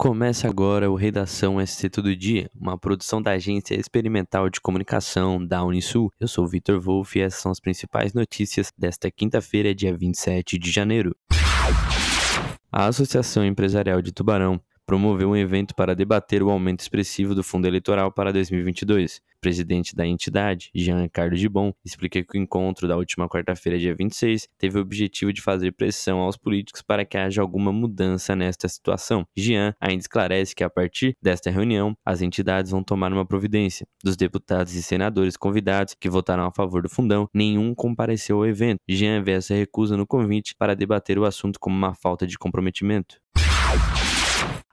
Começa 0.00 0.48
agora 0.48 0.90
o 0.90 0.94
Redação 0.94 1.60
SC 1.60 1.90
Todo 1.90 2.16
Dia, 2.16 2.50
uma 2.58 2.78
produção 2.78 3.20
da 3.20 3.32
Agência 3.32 3.78
Experimental 3.78 4.48
de 4.48 4.58
Comunicação 4.58 5.44
da 5.44 5.62
Unisul. 5.62 6.10
Eu 6.18 6.26
sou 6.26 6.48
Vitor 6.48 6.80
Wolff 6.80 7.18
e 7.18 7.20
essas 7.20 7.42
são 7.42 7.52
as 7.52 7.60
principais 7.60 8.14
notícias 8.14 8.72
desta 8.78 9.10
quinta-feira, 9.10 9.74
dia 9.74 9.94
27 9.94 10.58
de 10.58 10.70
janeiro. 10.70 11.14
A 12.72 12.86
Associação 12.86 13.44
Empresarial 13.44 14.00
de 14.00 14.10
Tubarão 14.10 14.58
promoveu 14.90 15.30
um 15.30 15.36
evento 15.36 15.72
para 15.72 15.94
debater 15.94 16.42
o 16.42 16.50
aumento 16.50 16.80
expressivo 16.80 17.32
do 17.32 17.44
fundo 17.44 17.64
eleitoral 17.64 18.10
para 18.10 18.32
2022. 18.32 19.18
O 19.18 19.40
presidente 19.40 19.94
da 19.94 20.04
entidade, 20.04 20.68
Jean 20.74 21.06
Carlos 21.06 21.38
Gibon, 21.38 21.72
explica 21.84 22.20
que 22.24 22.36
o 22.36 22.42
encontro 22.42 22.88
da 22.88 22.96
última 22.96 23.28
quarta-feira, 23.28 23.78
dia 23.78 23.94
26, 23.94 24.48
teve 24.58 24.76
o 24.76 24.82
objetivo 24.82 25.32
de 25.32 25.40
fazer 25.40 25.70
pressão 25.70 26.18
aos 26.18 26.36
políticos 26.36 26.82
para 26.82 27.04
que 27.04 27.16
haja 27.16 27.40
alguma 27.40 27.72
mudança 27.72 28.34
nesta 28.34 28.66
situação. 28.66 29.24
Jean 29.36 29.76
ainda 29.80 30.00
esclarece 30.00 30.56
que 30.56 30.64
a 30.64 30.68
partir 30.68 31.16
desta 31.22 31.52
reunião, 31.52 31.96
as 32.04 32.20
entidades 32.20 32.72
vão 32.72 32.82
tomar 32.82 33.12
uma 33.12 33.24
providência. 33.24 33.86
Dos 34.02 34.16
deputados 34.16 34.74
e 34.74 34.82
senadores 34.82 35.36
convidados 35.36 35.94
que 35.94 36.10
votaram 36.10 36.46
a 36.46 36.52
favor 36.52 36.82
do 36.82 36.88
fundão, 36.88 37.28
nenhum 37.32 37.76
compareceu 37.76 38.38
ao 38.38 38.46
evento. 38.46 38.80
Jean 38.88 39.22
vê 39.22 39.34
essa 39.34 39.54
recusa 39.54 39.96
no 39.96 40.04
convite 40.04 40.52
para 40.58 40.74
debater 40.74 41.16
o 41.16 41.24
assunto 41.24 41.60
como 41.60 41.76
uma 41.76 41.94
falta 41.94 42.26
de 42.26 42.36
comprometimento. 42.36 43.20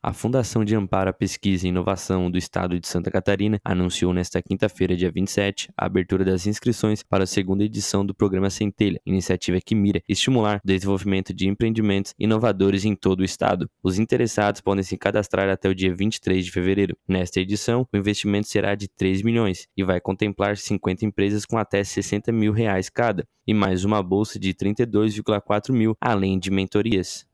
A 0.00 0.12
Fundação 0.12 0.64
de 0.64 0.76
Amparo 0.76 1.10
à 1.10 1.12
Pesquisa 1.12 1.66
e 1.66 1.70
Inovação 1.70 2.30
do 2.30 2.38
Estado 2.38 2.78
de 2.78 2.86
Santa 2.86 3.10
Catarina 3.10 3.58
anunciou 3.64 4.14
nesta 4.14 4.40
quinta-feira, 4.40 4.96
dia 4.96 5.10
27, 5.10 5.68
a 5.76 5.86
abertura 5.86 6.24
das 6.24 6.46
inscrições 6.46 7.02
para 7.02 7.24
a 7.24 7.26
segunda 7.26 7.64
edição 7.64 8.06
do 8.06 8.14
programa 8.14 8.48
Centelha, 8.48 9.00
iniciativa 9.04 9.58
que 9.60 9.74
mira 9.74 10.00
estimular 10.08 10.60
o 10.62 10.66
desenvolvimento 10.66 11.34
de 11.34 11.48
empreendimentos 11.48 12.14
inovadores 12.16 12.84
em 12.84 12.94
todo 12.94 13.20
o 13.20 13.24
estado. 13.24 13.68
Os 13.82 13.98
interessados 13.98 14.60
podem 14.60 14.84
se 14.84 14.96
cadastrar 14.96 15.48
até 15.48 15.68
o 15.68 15.74
dia 15.74 15.92
23 15.92 16.44
de 16.44 16.52
fevereiro. 16.52 16.96
Nesta 17.08 17.40
edição, 17.40 17.84
o 17.92 17.96
investimento 17.96 18.46
será 18.46 18.76
de 18.76 18.86
3 18.86 19.22
milhões 19.22 19.66
e 19.76 19.82
vai 19.82 20.00
contemplar 20.00 20.56
50 20.56 21.04
empresas 21.04 21.44
com 21.44 21.58
até 21.58 21.82
60 21.82 22.30
mil 22.30 22.52
reais 22.52 22.88
cada, 22.88 23.26
e 23.44 23.52
mais 23.52 23.84
uma 23.84 24.00
bolsa 24.00 24.38
de 24.38 24.54
32,4 24.54 25.72
mil, 25.72 25.96
além 26.00 26.38
de 26.38 26.52
mentorias. 26.52 27.26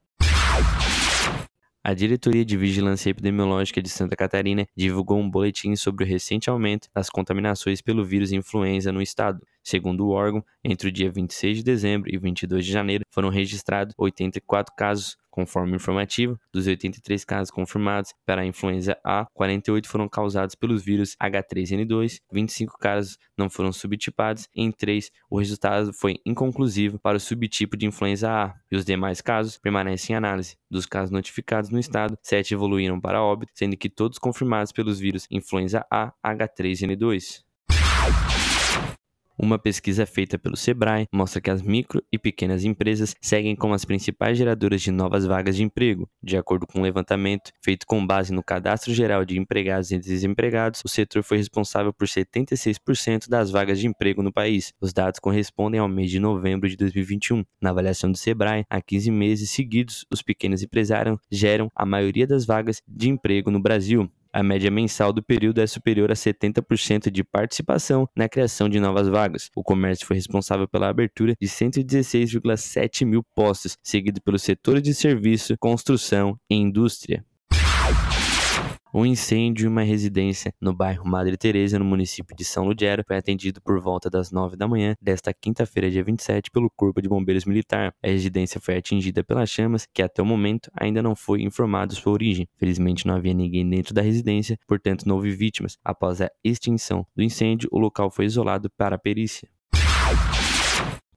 A 1.86 1.92
Diretoria 1.92 2.46
de 2.46 2.56
Vigilância 2.56 3.10
Epidemiológica 3.10 3.82
de 3.82 3.90
Santa 3.90 4.16
Catarina 4.16 4.66
divulgou 4.74 5.20
um 5.20 5.30
boletim 5.30 5.76
sobre 5.76 6.02
o 6.02 6.06
recente 6.06 6.48
aumento 6.48 6.88
das 6.94 7.10
contaminações 7.10 7.82
pelo 7.82 8.02
vírus 8.02 8.32
influenza 8.32 8.90
no 8.90 9.02
estado. 9.02 9.46
Segundo 9.64 10.06
o 10.06 10.10
órgão, 10.10 10.44
entre 10.62 10.88
o 10.88 10.92
dia 10.92 11.10
26 11.10 11.58
de 11.58 11.64
dezembro 11.64 12.14
e 12.14 12.18
22 12.18 12.64
de 12.64 12.70
janeiro 12.70 13.04
foram 13.10 13.30
registrados 13.30 13.94
84 13.98 14.74
casos 14.76 15.16
Conforme 15.34 15.72
o 15.72 15.74
informativo, 15.74 16.38
dos 16.52 16.68
83 16.68 17.24
casos 17.24 17.50
confirmados 17.50 18.14
para 18.24 18.42
a 18.42 18.46
influenza 18.46 18.96
A, 19.02 19.26
48 19.34 19.88
foram 19.88 20.08
causados 20.08 20.54
pelos 20.54 20.84
vírus 20.84 21.16
H3N2, 21.20 22.20
25 22.30 22.78
casos 22.78 23.18
não 23.36 23.50
foram 23.50 23.72
subtipados, 23.72 24.48
em 24.54 24.70
3 24.70 25.10
o 25.28 25.36
resultado 25.36 25.92
foi 25.92 26.20
inconclusivo 26.24 27.00
para 27.00 27.16
o 27.16 27.20
subtipo 27.20 27.76
de 27.76 27.84
influenza 27.84 28.30
A, 28.30 28.54
e 28.70 28.76
os 28.76 28.84
demais 28.84 29.20
casos 29.20 29.58
permanecem 29.58 30.14
em 30.14 30.16
análise. 30.16 30.56
Dos 30.70 30.86
casos 30.86 31.10
notificados 31.10 31.68
no 31.68 31.80
estado, 31.80 32.16
7 32.22 32.54
evoluíram 32.54 33.00
para 33.00 33.20
óbito, 33.20 33.50
sendo 33.56 33.76
que 33.76 33.88
todos 33.88 34.20
confirmados 34.20 34.70
pelos 34.70 35.00
vírus 35.00 35.26
influenza 35.28 35.84
A, 35.90 36.12
H3N2. 36.24 37.42
Uma 39.36 39.58
pesquisa 39.58 40.06
feita 40.06 40.38
pelo 40.38 40.56
Sebrae 40.56 41.08
mostra 41.12 41.40
que 41.40 41.50
as 41.50 41.60
micro 41.60 42.00
e 42.10 42.16
pequenas 42.18 42.64
empresas 42.64 43.16
seguem 43.20 43.56
como 43.56 43.74
as 43.74 43.84
principais 43.84 44.38
geradoras 44.38 44.80
de 44.80 44.92
novas 44.92 45.26
vagas 45.26 45.56
de 45.56 45.64
emprego. 45.64 46.08
De 46.22 46.36
acordo 46.36 46.68
com 46.68 46.78
um 46.78 46.82
levantamento 46.82 47.50
feito 47.60 47.84
com 47.84 48.06
base 48.06 48.32
no 48.32 48.44
Cadastro 48.44 48.94
Geral 48.94 49.24
de 49.24 49.36
Empregados 49.36 49.90
e 49.90 49.98
Desempregados, 49.98 50.82
o 50.84 50.88
setor 50.88 51.24
foi 51.24 51.38
responsável 51.38 51.92
por 51.92 52.06
76% 52.06 53.28
das 53.28 53.50
vagas 53.50 53.80
de 53.80 53.88
emprego 53.88 54.22
no 54.22 54.32
país. 54.32 54.72
Os 54.80 54.92
dados 54.92 55.18
correspondem 55.18 55.80
ao 55.80 55.88
mês 55.88 56.12
de 56.12 56.20
novembro 56.20 56.68
de 56.68 56.76
2021. 56.76 57.44
Na 57.60 57.70
avaliação 57.70 58.12
do 58.12 58.16
Sebrae, 58.16 58.64
há 58.70 58.80
15 58.80 59.10
meses 59.10 59.50
seguidos, 59.50 60.06
os 60.12 60.22
pequenos 60.22 60.62
empresários 60.62 61.18
geram 61.28 61.68
a 61.74 61.84
maioria 61.84 62.26
das 62.26 62.46
vagas 62.46 62.80
de 62.86 63.08
emprego 63.08 63.50
no 63.50 63.60
Brasil 63.60 64.08
a 64.34 64.42
média 64.42 64.68
mensal 64.68 65.12
do 65.12 65.22
período 65.22 65.60
é 65.60 65.66
superior 65.66 66.10
a 66.10 66.14
70% 66.14 67.08
de 67.08 67.22
participação 67.22 68.08
na 68.16 68.28
criação 68.28 68.68
de 68.68 68.80
novas 68.80 69.08
vagas. 69.08 69.48
O 69.54 69.62
comércio 69.62 70.04
foi 70.04 70.16
responsável 70.16 70.66
pela 70.66 70.88
abertura 70.88 71.36
de 71.40 71.46
116,7 71.46 73.06
mil 73.06 73.22
postos, 73.22 73.78
seguido 73.80 74.20
pelos 74.20 74.42
setores 74.42 74.82
de 74.82 74.92
serviço, 74.92 75.54
construção 75.60 76.36
e 76.50 76.56
indústria. 76.56 77.24
Um 78.96 79.04
incêndio 79.04 79.64
em 79.64 79.68
uma 79.68 79.82
residência 79.82 80.54
no 80.60 80.72
bairro 80.72 81.04
Madre 81.04 81.36
Teresa, 81.36 81.80
no 81.80 81.84
município 81.84 82.36
de 82.36 82.44
São 82.44 82.64
Ludgero, 82.64 83.02
foi 83.04 83.16
atendido 83.16 83.60
por 83.60 83.80
volta 83.80 84.08
das 84.08 84.30
9 84.30 84.54
da 84.54 84.68
manhã 84.68 84.94
desta 85.02 85.34
quinta-feira, 85.34 85.90
dia 85.90 86.04
27, 86.04 86.48
pelo 86.52 86.70
Corpo 86.70 87.02
de 87.02 87.08
Bombeiros 87.08 87.44
Militar. 87.44 87.92
A 88.00 88.06
residência 88.06 88.60
foi 88.60 88.76
atingida 88.76 89.24
pelas 89.24 89.50
chamas, 89.50 89.84
que 89.92 90.00
até 90.00 90.22
o 90.22 90.24
momento 90.24 90.70
ainda 90.78 91.02
não 91.02 91.16
foi 91.16 91.42
informado 91.42 91.92
sua 91.92 92.12
origem. 92.12 92.46
Felizmente 92.56 93.04
não 93.04 93.16
havia 93.16 93.34
ninguém 93.34 93.68
dentro 93.68 93.92
da 93.92 94.00
residência, 94.00 94.56
portanto 94.64 95.08
não 95.08 95.16
houve 95.16 95.32
vítimas. 95.32 95.76
Após 95.84 96.20
a 96.20 96.30
extinção 96.44 97.04
do 97.16 97.22
incêndio, 97.24 97.68
o 97.72 97.80
local 97.80 98.12
foi 98.12 98.26
isolado 98.26 98.70
para 98.70 98.94
a 98.94 98.98
perícia. 98.98 99.48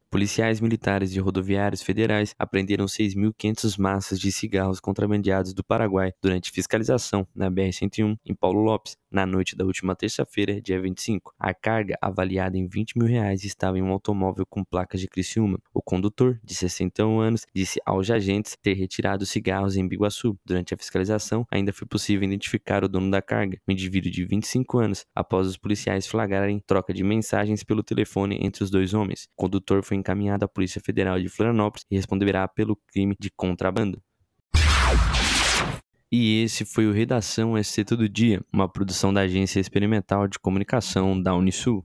Policiais 0.09 0.61
militares 0.61 1.13
e 1.13 1.19
rodoviários 1.19 1.81
federais 1.81 2.33
apreenderam 2.39 2.85
6.500 2.85 3.77
massas 3.77 4.17
de 4.17 4.31
cigarros 4.31 4.79
contrabandeados 4.79 5.53
do 5.53 5.65
Paraguai 5.65 6.13
durante 6.21 6.49
fiscalização 6.49 7.27
na 7.35 7.51
BR-101 7.51 8.15
em 8.25 8.33
Paulo 8.33 8.61
Lopes, 8.61 8.95
na 9.09 9.25
noite 9.25 9.55
da 9.55 9.63
última 9.63 9.95
terça-feira, 9.95 10.61
dia 10.61 10.81
25, 10.81 11.33
a 11.39 11.53
carga, 11.53 11.97
avaliada 12.01 12.57
em 12.57 12.67
20 12.67 12.97
mil 12.97 13.07
reais, 13.07 13.45
estava 13.45 13.77
em 13.77 13.81
um 13.81 13.91
automóvel 13.91 14.45
com 14.45 14.65
placas 14.65 14.99
de 14.99 15.07
Criciúma. 15.07 15.59
O 15.73 15.81
condutor, 15.81 16.37
de 16.43 16.53
61 16.53 17.19
anos, 17.19 17.45
disse 17.55 17.79
aos 17.85 18.09
agentes 18.09 18.57
ter 18.61 18.73
retirado 18.73 19.25
cigarros 19.25 19.77
em 19.77 19.87
Biguaçu. 19.87 20.37
Durante 20.45 20.73
a 20.73 20.77
fiscalização, 20.77 21.45
ainda 21.49 21.71
foi 21.71 21.87
possível 21.87 22.25
identificar 22.25 22.83
o 22.83 22.89
dono 22.89 23.09
da 23.09 23.21
carga, 23.21 23.57
um 23.67 23.71
indivíduo 23.71 24.11
de 24.11 24.25
25 24.25 24.77
anos, 24.77 25.05
após 25.15 25.47
os 25.47 25.57
policiais 25.57 26.05
flagrarem 26.05 26.61
troca 26.67 26.93
de 26.93 27.03
mensagens 27.03 27.63
pelo 27.63 27.83
telefone 27.83 28.37
entre 28.41 28.63
os 28.63 28.69
dois 28.69 28.93
homens. 28.93 29.29
O 29.37 29.43
condutor 29.43 29.83
foi 29.97 29.99
encaminhado 29.99 30.45
à 30.45 30.47
Polícia 30.47 30.79
Federal 30.79 31.19
de 31.19 31.27
Florianópolis 31.27 31.85
e 31.89 31.95
responderá 31.95 32.47
pelo 32.47 32.75
crime 32.75 33.15
de 33.19 33.31
contrabando. 33.35 34.01
E 36.09 36.41
esse 36.43 36.63
foi 36.63 36.87
o 36.87 36.93
Redação 36.93 37.61
SC 37.61 37.83
Todo 37.83 38.07
Dia, 38.07 38.41
uma 38.53 38.69
produção 38.69 39.13
da 39.13 39.21
Agência 39.21 39.59
Experimental 39.59 40.27
de 40.27 40.39
Comunicação 40.39 41.21
da 41.21 41.35
Unisul. 41.35 41.75